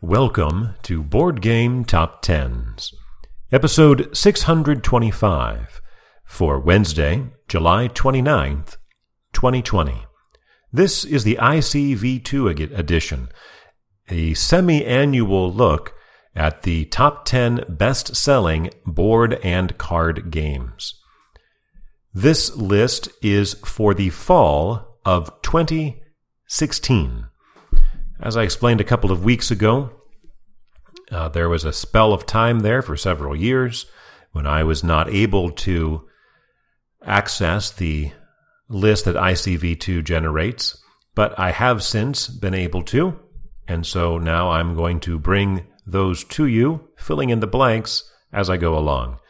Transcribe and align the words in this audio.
Welcome 0.00 0.76
to 0.84 1.02
Board 1.02 1.42
Game 1.42 1.84
Top 1.84 2.22
Tens, 2.22 2.94
episode 3.50 4.16
625 4.16 5.82
for 6.24 6.60
Wednesday, 6.60 7.26
July 7.48 7.88
29th, 7.88 8.76
2020. 9.32 10.06
This 10.72 11.04
is 11.04 11.24
the 11.24 11.34
ICV2 11.40 12.78
edition, 12.78 13.28
a 14.08 14.34
semi 14.34 14.84
annual 14.84 15.52
look 15.52 15.94
at 16.32 16.62
the 16.62 16.84
top 16.84 17.24
10 17.24 17.64
best 17.68 18.14
selling 18.14 18.70
board 18.86 19.40
and 19.42 19.76
card 19.78 20.30
games. 20.30 20.94
This 22.14 22.54
list 22.54 23.08
is 23.20 23.54
for 23.64 23.94
the 23.94 24.10
fall 24.10 25.00
of 25.04 25.42
2016. 25.42 27.26
As 28.20 28.36
I 28.36 28.42
explained 28.42 28.80
a 28.80 28.84
couple 28.84 29.12
of 29.12 29.24
weeks 29.24 29.50
ago, 29.50 29.90
uh, 31.10 31.28
there 31.28 31.48
was 31.48 31.64
a 31.64 31.72
spell 31.72 32.12
of 32.12 32.26
time 32.26 32.60
there 32.60 32.82
for 32.82 32.96
several 32.96 33.34
years 33.34 33.86
when 34.32 34.46
I 34.46 34.64
was 34.64 34.82
not 34.82 35.08
able 35.08 35.50
to 35.50 36.08
access 37.04 37.70
the 37.70 38.12
list 38.68 39.04
that 39.04 39.16
ICV2 39.16 40.04
generates, 40.04 40.82
but 41.14 41.38
I 41.38 41.52
have 41.52 41.82
since 41.82 42.28
been 42.28 42.54
able 42.54 42.82
to. 42.84 43.18
And 43.66 43.86
so 43.86 44.18
now 44.18 44.50
I'm 44.50 44.74
going 44.74 45.00
to 45.00 45.18
bring 45.18 45.66
those 45.86 46.24
to 46.24 46.46
you, 46.46 46.88
filling 46.96 47.30
in 47.30 47.40
the 47.40 47.46
blanks 47.46 48.10
as 48.32 48.50
I 48.50 48.56
go 48.56 48.76
along. 48.76 49.20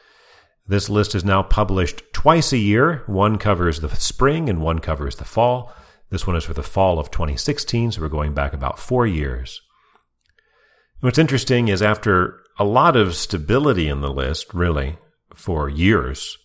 This 0.67 0.91
list 0.91 1.15
is 1.15 1.25
now 1.25 1.43
published 1.43 2.03
twice 2.13 2.53
a 2.53 2.59
year. 2.59 3.03
One 3.07 3.39
covers 3.39 3.81
the 3.81 3.89
spring 3.97 4.49
and 4.49 4.61
one 4.61 4.81
covers 4.81 5.17
the 5.17 5.25
fall. 5.25 5.73
This 6.11 6.27
one 6.27 6.37
is 6.37 6.45
for 6.45 6.55
the 6.55 6.63
fall 6.63 6.99
of 6.99 7.11
2016, 7.11 7.93
so 7.93 8.01
we're 8.01 8.09
going 8.09 8.35
back 8.35 8.53
about 8.53 8.79
four 8.79 9.07
years. 9.07 9.61
What's 11.01 11.19
interesting 11.19 11.69
is 11.69 11.83
after 11.83 12.41
a 12.59 12.65
lot 12.65 12.97
of 12.97 13.15
stability 13.15 13.89
in 13.89 14.01
the 14.01 14.11
list, 14.11 14.53
really, 14.55 14.99
for 15.35 15.69
years, 15.69 16.39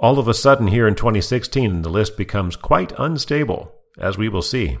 all 0.00 0.18
of 0.18 0.28
a 0.28 0.34
sudden 0.34 0.68
here 0.68 0.88
in 0.88 0.94
2016, 0.94 1.82
the 1.82 1.90
list 1.90 2.16
becomes 2.16 2.56
quite 2.56 2.92
unstable, 2.98 3.70
as 3.98 4.16
we 4.16 4.30
will 4.30 4.40
see. 4.40 4.78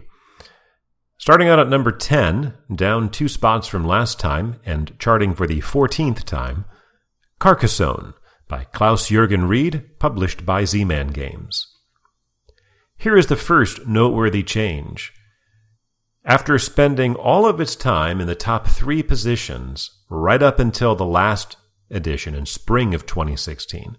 Starting 1.18 1.46
out 1.48 1.58
at 1.58 1.68
number 1.68 1.92
10, 1.92 2.54
down 2.74 3.10
two 3.10 3.28
spots 3.28 3.68
from 3.68 3.86
last 3.86 4.18
time, 4.18 4.58
and 4.64 4.98
charting 4.98 5.34
for 5.34 5.46
the 5.46 5.60
14th 5.60 6.24
time, 6.24 6.64
Carcassonne 7.38 8.14
by 8.48 8.64
Klaus 8.64 9.10
Jürgen 9.10 9.46
Wrede, 9.46 9.98
published 9.98 10.46
by 10.46 10.64
Z 10.64 10.86
Man 10.86 11.08
Games. 11.08 11.66
Here 13.00 13.16
is 13.16 13.28
the 13.28 13.36
first 13.36 13.86
noteworthy 13.86 14.42
change. 14.42 15.14
After 16.22 16.58
spending 16.58 17.14
all 17.14 17.46
of 17.46 17.58
its 17.58 17.74
time 17.74 18.20
in 18.20 18.26
the 18.26 18.34
top 18.34 18.66
three 18.66 19.02
positions 19.02 19.90
right 20.10 20.42
up 20.42 20.58
until 20.58 20.94
the 20.94 21.06
last 21.06 21.56
edition 21.90 22.34
in 22.34 22.44
spring 22.44 22.92
of 22.92 23.06
2016, 23.06 23.96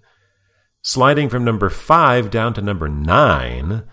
sliding 0.84 1.30
from 1.30 1.44
number 1.44 1.68
five 1.68 2.30
down 2.30 2.54
to 2.54 2.62
number 2.62 2.88
nine, 2.88 3.86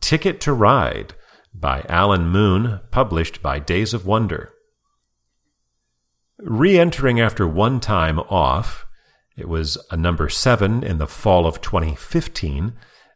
Ticket 0.00 0.40
to 0.40 0.52
Ride 0.52 1.14
by 1.54 1.86
Alan 1.88 2.26
Moon, 2.26 2.80
published 2.90 3.40
by 3.40 3.60
Days 3.60 3.94
of 3.94 4.04
Wonder. 4.04 4.52
Re 6.40 6.76
entering 6.76 7.20
after 7.20 7.46
one 7.46 7.78
time 7.78 8.18
off, 8.18 8.84
it 9.36 9.48
was 9.48 9.78
a 9.92 9.96
number 9.96 10.28
seven 10.28 10.82
in 10.82 10.98
the 10.98 11.06
fall 11.06 11.46
of 11.46 11.60
2015 11.60 12.72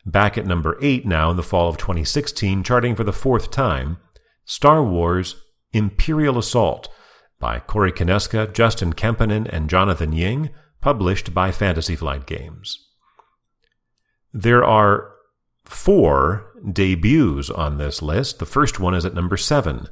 Back 0.07 0.37
at 0.37 0.47
number 0.47 0.77
8 0.83 1.07
now 1.07 1.31
in 1.31 1.37
the 1.37 1.43
fall 1.43 1.69
of 1.69 1.79
2016, 1.79 2.63
charting 2.63 2.95
for 2.95 3.05
the 3.05 3.13
fourth 3.13 3.51
time, 3.51 3.99
Star 4.45 4.83
Wars 4.83 5.37
Imperial 5.73 6.39
Assault 6.39 6.89
by 7.41 7.59
Corey 7.59 7.93
Konieczka, 7.93 8.53
Justin 8.53 8.93
Kemppainen, 8.93 9.49
and 9.51 9.71
Jonathan 9.71 10.13
Ying, 10.13 10.51
published 10.81 11.33
by 11.33 11.51
Fantasy 11.51 11.97
Flight 11.97 12.27
Games. 12.27 12.79
There 14.33 14.65
are 14.65 15.11
four 15.65 16.53
debuts 16.71 17.51
on 17.51 17.79
this 17.79 18.03
list. 18.03 18.39
The 18.39 18.47
first 18.47 18.79
one 18.79 18.95
is 18.95 19.05
at 19.05 19.15
number 19.15 19.37
7, 19.37 19.89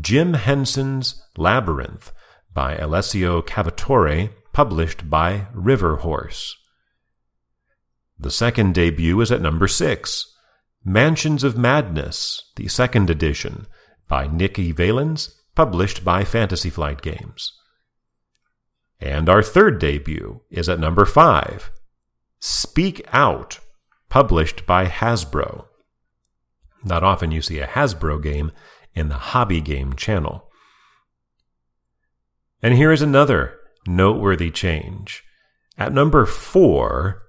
Jim 0.00 0.34
Henson's 0.34 1.22
Labyrinth 1.36 2.12
by 2.52 2.76
Alessio 2.76 3.40
Cavatore, 3.42 4.30
published 4.52 5.08
by 5.08 5.46
River 5.52 5.96
Horse. 5.96 6.56
The 8.18 8.30
second 8.30 8.74
debut 8.74 9.20
is 9.20 9.32
at 9.32 9.42
number 9.42 9.68
six 9.68 10.34
Mansions 10.84 11.42
of 11.42 11.56
Madness, 11.56 12.52
the 12.56 12.68
second 12.68 13.10
edition, 13.10 13.66
by 14.06 14.26
Nikki 14.26 14.70
Valens, 14.70 15.40
published 15.54 16.04
by 16.04 16.24
Fantasy 16.24 16.70
Flight 16.70 17.00
Games. 17.00 17.52
And 19.00 19.28
our 19.28 19.42
third 19.42 19.78
debut 19.78 20.42
is 20.50 20.68
at 20.68 20.78
number 20.78 21.04
five 21.04 21.70
Speak 22.38 23.06
Out, 23.12 23.60
published 24.08 24.66
by 24.66 24.86
Hasbro. 24.86 25.66
Not 26.84 27.02
often 27.02 27.30
you 27.30 27.40
see 27.40 27.60
a 27.60 27.66
Hasbro 27.66 28.22
game 28.22 28.52
in 28.94 29.08
the 29.08 29.14
hobby 29.14 29.60
game 29.60 29.94
channel. 29.94 30.50
And 32.62 32.74
here 32.74 32.92
is 32.92 33.02
another 33.02 33.58
noteworthy 33.86 34.50
change. 34.50 35.24
At 35.76 35.92
number 35.92 36.26
four 36.26 37.23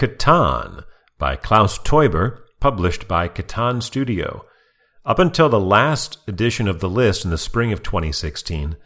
Catan 0.00 0.82
by 1.18 1.36
Klaus 1.36 1.78
Teuber, 1.78 2.38
published 2.58 3.06
by 3.06 3.28
Catan 3.28 3.82
Studio. 3.82 4.46
Up 5.04 5.18
until 5.18 5.50
the 5.50 5.60
last 5.60 6.16
edition 6.26 6.68
of 6.68 6.80
the 6.80 6.88
list 6.88 7.26
in 7.26 7.30
the 7.30 7.36
spring 7.36 7.70
of 7.70 7.82
2016, 7.82 8.78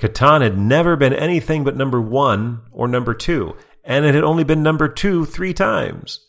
Catan 0.00 0.40
had 0.40 0.58
never 0.58 0.96
been 0.96 1.12
anything 1.12 1.62
but 1.62 1.76
number 1.76 2.00
one 2.00 2.62
or 2.72 2.88
number 2.88 3.14
two, 3.14 3.54
and 3.84 4.04
it 4.04 4.16
had 4.16 4.24
only 4.24 4.42
been 4.42 4.64
number 4.64 4.88
two 4.88 5.24
three 5.24 5.54
times. 5.54 6.26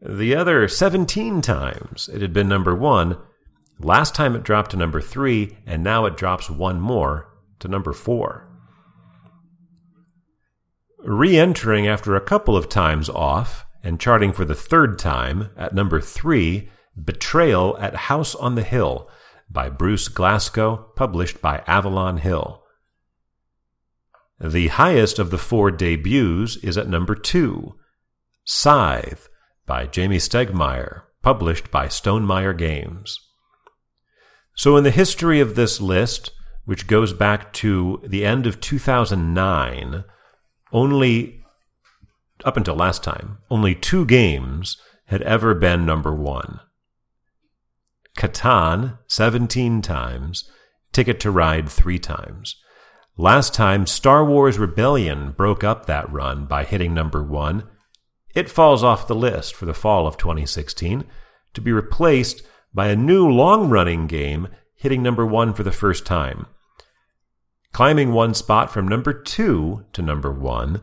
The 0.00 0.36
other 0.36 0.68
17 0.68 1.42
times 1.42 2.08
it 2.14 2.22
had 2.22 2.32
been 2.32 2.48
number 2.48 2.76
one. 2.76 3.18
Last 3.80 4.14
time 4.14 4.36
it 4.36 4.44
dropped 4.44 4.70
to 4.70 4.76
number 4.76 5.00
three, 5.00 5.58
and 5.66 5.82
now 5.82 6.06
it 6.06 6.16
drops 6.16 6.48
one 6.48 6.80
more 6.80 7.28
to 7.58 7.66
number 7.66 7.92
four 7.92 8.51
re 11.04 11.36
entering 11.36 11.86
after 11.86 12.14
a 12.14 12.20
couple 12.20 12.56
of 12.56 12.68
times 12.68 13.08
off 13.08 13.66
and 13.82 14.00
charting 14.00 14.32
for 14.32 14.44
the 14.44 14.54
third 14.54 14.98
time 14.98 15.50
at 15.56 15.74
number 15.74 16.00
three, 16.00 16.68
Betrayal 17.02 17.76
at 17.78 17.94
House 17.94 18.34
on 18.34 18.54
the 18.54 18.62
Hill 18.62 19.08
by 19.50 19.68
Bruce 19.68 20.08
Glassco, 20.08 20.94
published 20.96 21.40
by 21.42 21.62
Avalon 21.66 22.18
Hill. 22.18 22.62
The 24.40 24.68
highest 24.68 25.18
of 25.18 25.30
the 25.30 25.38
four 25.38 25.70
debuts 25.70 26.56
is 26.56 26.76
at 26.76 26.88
number 26.88 27.14
two, 27.14 27.74
Scythe 28.44 29.28
by 29.66 29.86
Jamey 29.86 30.16
Stegmaier, 30.16 31.02
published 31.22 31.70
by 31.70 31.86
Stonemaier 31.86 32.56
Games. 32.56 33.20
So, 34.54 34.76
in 34.76 34.84
the 34.84 34.90
history 34.90 35.40
of 35.40 35.54
this 35.54 35.80
list, 35.80 36.32
which 36.64 36.86
goes 36.86 37.12
back 37.12 37.52
to 37.54 38.02
the 38.04 38.24
end 38.24 38.46
of 38.46 38.60
2009, 38.60 40.04
only 40.72 41.42
up 42.44 42.56
until 42.56 42.74
last 42.74 43.04
time, 43.04 43.38
only 43.50 43.74
two 43.74 44.04
games 44.04 44.76
had 45.06 45.22
ever 45.22 45.54
been 45.54 45.86
number 45.86 46.14
one. 46.14 46.60
Catan 48.16 48.98
17 49.06 49.82
times, 49.82 50.50
Ticket 50.92 51.20
to 51.20 51.30
Ride 51.30 51.68
three 51.68 51.98
times. 51.98 52.56
Last 53.16 53.54
time, 53.54 53.86
Star 53.86 54.24
Wars 54.24 54.58
Rebellion 54.58 55.32
broke 55.32 55.62
up 55.62 55.86
that 55.86 56.10
run 56.10 56.46
by 56.46 56.64
hitting 56.64 56.94
number 56.94 57.22
one. 57.22 57.68
It 58.34 58.50
falls 58.50 58.82
off 58.82 59.06
the 59.06 59.14
list 59.14 59.54
for 59.54 59.66
the 59.66 59.74
fall 59.74 60.06
of 60.06 60.16
2016 60.16 61.04
to 61.54 61.60
be 61.60 61.72
replaced 61.72 62.42
by 62.74 62.88
a 62.88 62.96
new 62.96 63.28
long 63.28 63.68
running 63.68 64.06
game 64.06 64.48
hitting 64.74 65.02
number 65.02 65.26
one 65.26 65.52
for 65.52 65.62
the 65.62 65.72
first 65.72 66.06
time 66.06 66.46
climbing 67.72 68.12
one 68.12 68.34
spot 68.34 68.70
from 68.70 68.86
number 68.86 69.12
two 69.12 69.84
to 69.92 70.02
number 70.02 70.30
one, 70.30 70.80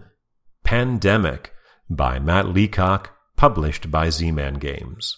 Pandemic 0.64 1.54
by 1.90 2.20
Matt 2.20 2.48
Leacock, 2.48 3.16
published 3.36 3.90
by 3.90 4.10
Z 4.10 4.32
Man 4.32 4.56
Games. 4.56 5.16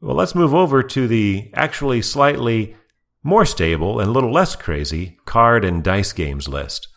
Well, 0.00 0.16
let's 0.16 0.34
move 0.34 0.54
over 0.54 0.82
to 0.82 1.08
the 1.08 1.50
actually 1.54 2.02
slightly 2.02 2.76
more 3.22 3.44
stable 3.44 3.98
and 3.98 4.08
a 4.08 4.12
little 4.12 4.32
less 4.32 4.54
crazy 4.54 5.18
card 5.24 5.64
and 5.64 5.82
dice 5.82 6.12
games 6.12 6.48
list. 6.48 6.88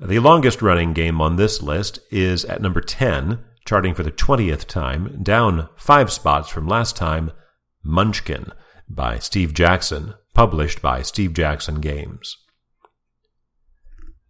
The 0.00 0.18
longest 0.18 0.62
running 0.62 0.92
game 0.92 1.20
on 1.20 1.36
this 1.36 1.62
list 1.62 1.98
is 2.10 2.44
at 2.46 2.62
number 2.62 2.80
10, 2.80 3.44
charting 3.66 3.94
for 3.94 4.02
the 4.02 4.10
20th 4.10 4.66
time, 4.66 5.22
down 5.22 5.68
five 5.76 6.10
spots 6.10 6.48
from 6.48 6.66
last 6.66 6.96
time, 6.96 7.30
Munchkin 7.82 8.52
by 8.94 9.18
Steve 9.18 9.54
Jackson, 9.54 10.14
published 10.34 10.80
by 10.80 11.02
Steve 11.02 11.32
Jackson 11.32 11.80
Games. 11.80 12.36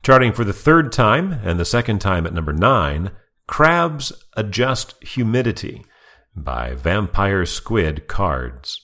Charting 0.03 0.33
for 0.33 0.45
the 0.45 0.53
third 0.53 0.93
time 0.93 1.33
and 1.33 1.59
the 1.59 1.65
second 1.65 2.01
time 2.01 2.27
at 2.27 2.35
number 2.35 2.53
9, 2.53 3.11
Crabs 3.47 4.13
Adjust 4.37 5.03
Humidity 5.03 5.85
by 6.37 6.75
Vampire 6.75 7.47
Squid 7.47 8.09
Cards. 8.09 8.81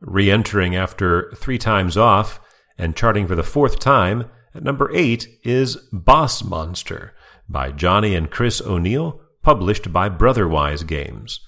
Re 0.00 0.30
entering 0.30 0.76
after 0.76 1.32
three 1.36 1.58
times 1.58 1.96
off 1.96 2.40
and 2.78 2.96
charting 2.96 3.26
for 3.26 3.34
the 3.34 3.42
fourth 3.42 3.78
time 3.78 4.26
at 4.54 4.62
number 4.62 4.90
eight 4.94 5.28
is 5.44 5.76
Boss 5.92 6.42
Monster 6.42 7.14
by 7.48 7.70
Johnny 7.70 8.14
and 8.14 8.30
Chris 8.30 8.60
O'Neal, 8.60 9.20
published 9.42 9.92
by 9.92 10.08
Brotherwise 10.08 10.82
Games. 10.82 11.40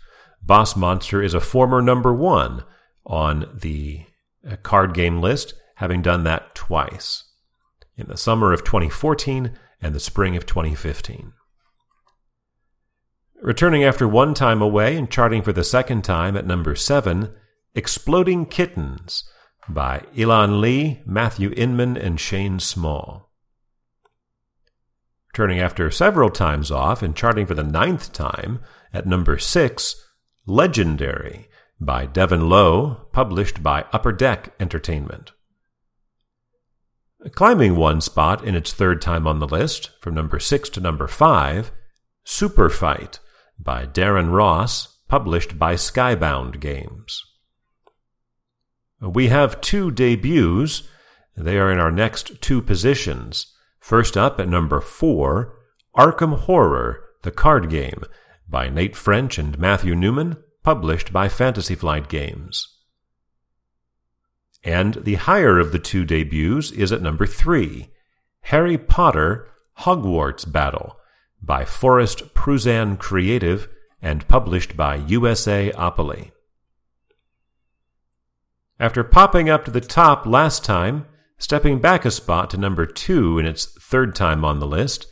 Boss 0.48 0.74
Monster 0.74 1.22
is 1.22 1.34
a 1.34 1.40
former 1.40 1.82
number 1.82 2.10
one 2.10 2.64
on 3.04 3.50
the 3.54 4.06
uh, 4.50 4.56
card 4.56 4.94
game 4.94 5.20
list, 5.20 5.52
having 5.76 6.00
done 6.00 6.24
that 6.24 6.54
twice 6.54 7.24
in 7.98 8.08
the 8.08 8.16
summer 8.16 8.54
of 8.54 8.64
2014 8.64 9.52
and 9.82 9.94
the 9.94 10.00
spring 10.00 10.36
of 10.36 10.46
2015. 10.46 11.34
Returning 13.42 13.84
after 13.84 14.08
one 14.08 14.32
time 14.32 14.62
away 14.62 14.96
and 14.96 15.10
charting 15.10 15.42
for 15.42 15.52
the 15.52 15.62
second 15.62 16.02
time 16.02 16.34
at 16.34 16.46
number 16.46 16.74
seven, 16.74 17.30
Exploding 17.74 18.46
Kittens 18.46 19.24
by 19.68 20.02
Elan 20.16 20.62
Lee, 20.62 21.02
Matthew 21.04 21.52
Inman, 21.58 21.98
and 21.98 22.18
Shane 22.18 22.58
Small. 22.58 23.30
Returning 25.26 25.60
after 25.60 25.90
several 25.90 26.30
times 26.30 26.70
off 26.70 27.02
and 27.02 27.14
charting 27.14 27.44
for 27.44 27.54
the 27.54 27.62
ninth 27.62 28.14
time 28.14 28.60
at 28.94 29.06
number 29.06 29.36
six, 29.36 30.06
Legendary 30.48 31.46
by 31.78 32.06
Devin 32.06 32.48
Low, 32.48 33.06
published 33.12 33.62
by 33.62 33.84
Upper 33.92 34.12
Deck 34.12 34.54
Entertainment. 34.58 35.32
Climbing 37.32 37.76
one 37.76 38.00
spot 38.00 38.42
in 38.42 38.54
its 38.54 38.72
third 38.72 39.02
time 39.02 39.26
on 39.26 39.40
the 39.40 39.46
list, 39.46 39.90
from 40.00 40.14
number 40.14 40.40
six 40.40 40.70
to 40.70 40.80
number 40.80 41.06
five, 41.06 41.70
Super 42.24 42.70
Fight 42.70 43.20
by 43.58 43.84
Darren 43.84 44.32
Ross, 44.32 44.96
published 45.06 45.58
by 45.58 45.74
Skybound 45.74 46.60
Games. 46.60 47.22
We 49.02 49.28
have 49.28 49.60
two 49.60 49.90
debuts. 49.90 50.84
They 51.36 51.58
are 51.58 51.70
in 51.70 51.78
our 51.78 51.92
next 51.92 52.40
two 52.40 52.62
positions. 52.62 53.54
First 53.80 54.16
up 54.16 54.40
at 54.40 54.48
number 54.48 54.80
four, 54.80 55.58
Arkham 55.94 56.38
Horror, 56.38 57.04
the 57.22 57.30
card 57.30 57.68
game, 57.68 58.02
by 58.48 58.68
Nate 58.68 58.96
French 58.96 59.38
and 59.38 59.58
Matthew 59.58 59.94
Newman, 59.94 60.36
published 60.62 61.12
by 61.12 61.28
Fantasy 61.28 61.74
Flight 61.74 62.08
Games. 62.08 62.76
And 64.64 64.94
the 64.94 65.14
higher 65.14 65.58
of 65.58 65.72
the 65.72 65.78
two 65.78 66.04
debuts 66.04 66.70
is 66.72 66.92
at 66.92 67.02
number 67.02 67.26
three, 67.26 67.90
Harry 68.42 68.78
Potter 68.78 69.48
Hogwarts 69.80 70.50
Battle, 70.50 70.96
by 71.40 71.64
Forrest 71.64 72.34
Pruzan 72.34 72.98
Creative 72.98 73.68
and 74.02 74.26
published 74.28 74.76
by 74.76 74.98
USAopoly. 74.98 76.32
After 78.80 79.02
popping 79.02 79.48
up 79.48 79.64
to 79.64 79.70
the 79.70 79.80
top 79.80 80.26
last 80.26 80.64
time, 80.64 81.06
stepping 81.38 81.80
back 81.80 82.04
a 82.04 82.10
spot 82.10 82.50
to 82.50 82.56
number 82.56 82.86
two 82.86 83.38
in 83.38 83.46
its 83.46 83.66
third 83.80 84.14
time 84.14 84.44
on 84.44 84.60
the 84.60 84.66
list, 84.66 85.06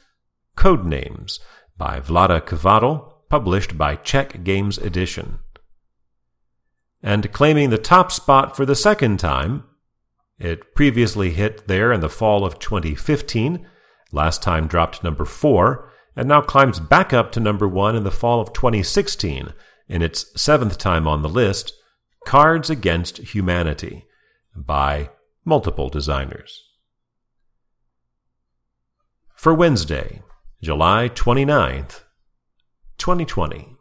Codenames 0.56 1.38
by 1.76 2.00
Vlaada 2.00 2.40
Chvátil, 2.40 3.12
published 3.28 3.76
by 3.76 3.96
Czech 3.96 4.44
Games 4.44 4.78
Edition. 4.78 5.38
And 7.02 7.32
claiming 7.32 7.70
the 7.70 7.78
top 7.78 8.10
spot 8.10 8.56
for 8.56 8.64
the 8.64 8.74
second 8.74 9.18
time, 9.18 9.64
it 10.38 10.74
previously 10.74 11.30
hit 11.30 11.66
there 11.66 11.92
in 11.92 12.00
the 12.00 12.08
fall 12.08 12.44
of 12.44 12.58
2015, 12.58 13.66
last 14.12 14.42
time 14.42 14.66
dropped 14.66 15.02
number 15.02 15.24
four, 15.24 15.92
and 16.14 16.28
now 16.28 16.40
climbs 16.40 16.80
back 16.80 17.12
up 17.12 17.32
to 17.32 17.40
number 17.40 17.68
one 17.68 17.94
in 17.96 18.04
the 18.04 18.10
fall 18.10 18.40
of 18.40 18.52
2016 18.52 19.52
in 19.88 20.02
its 20.02 20.40
seventh 20.40 20.78
time 20.78 21.06
on 21.06 21.22
the 21.22 21.28
list 21.28 21.72
Cards 22.26 22.70
Against 22.70 23.18
Humanity 23.18 24.04
by 24.54 25.10
multiple 25.44 25.88
designers. 25.88 26.64
For 29.34 29.54
Wednesday, 29.54 30.22
July 30.60 31.08
29th, 31.10 32.02
2020. 32.98 33.68